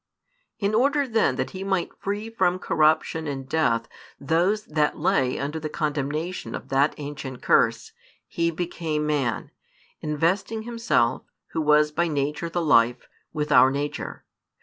In 0.57 0.73
order 0.73 1.07
then 1.07 1.35
that 1.35 1.51
He 1.51 1.63
might 1.63 1.95
free 1.99 2.27
from 2.31 2.57
corruption 2.57 3.27
and 3.27 3.47
death 3.47 3.87
those 4.19 4.65
that 4.65 4.97
lay 4.97 5.37
under 5.37 5.59
the 5.59 5.69
condemnation 5.69 6.55
of 6.55 6.69
that 6.69 6.95
ancient 6.97 7.43
curse, 7.43 7.91
He 8.27 8.49
became 8.49 9.05
Man; 9.05 9.51
investing 9.99 10.63
Himself, 10.63 11.21
Who 11.49 11.61
was 11.61 11.91
by 11.91 12.07
Nature 12.07 12.49
the 12.49 12.63
Life, 12.63 13.07
with 13.31 13.51
our 13.51 13.69
nature. 13.69 14.25